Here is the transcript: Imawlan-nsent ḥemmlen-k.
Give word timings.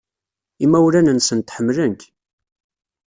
Imawlan-nsent 0.63 1.53
ḥemmlen-k. 1.55 2.01